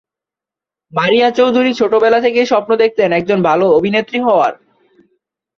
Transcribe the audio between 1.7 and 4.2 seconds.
ছোটবেলা থেকেই স্বপ্ন দেখতেন একজন ভালো অভিনেত্রী